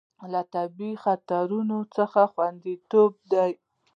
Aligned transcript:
له 0.31 0.41
طبیعي 0.53 0.93
خطرونو 1.03 1.77
څخه 1.95 2.21
خوندیتوب 2.33 3.11
ده. 3.31 3.45